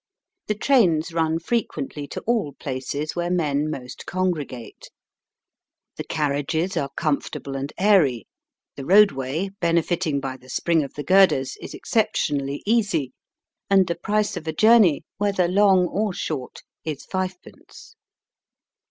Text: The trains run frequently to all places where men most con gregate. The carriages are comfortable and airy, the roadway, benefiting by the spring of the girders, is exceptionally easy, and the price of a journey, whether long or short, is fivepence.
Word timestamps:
The 0.47 0.55
trains 0.55 1.13
run 1.13 1.37
frequently 1.37 2.07
to 2.07 2.21
all 2.21 2.53
places 2.59 3.15
where 3.15 3.29
men 3.29 3.69
most 3.69 4.07
con 4.07 4.31
gregate. 4.31 4.87
The 5.97 6.03
carriages 6.03 6.75
are 6.75 6.89
comfortable 6.97 7.55
and 7.55 7.71
airy, 7.77 8.25
the 8.75 8.83
roadway, 8.83 9.49
benefiting 9.59 10.19
by 10.19 10.37
the 10.37 10.49
spring 10.49 10.81
of 10.83 10.95
the 10.95 11.03
girders, 11.03 11.55
is 11.61 11.75
exceptionally 11.75 12.63
easy, 12.65 13.13
and 13.69 13.85
the 13.85 13.93
price 13.93 14.35
of 14.35 14.47
a 14.47 14.53
journey, 14.53 15.03
whether 15.17 15.47
long 15.47 15.85
or 15.85 16.13
short, 16.13 16.63
is 16.83 17.05
fivepence. 17.05 17.95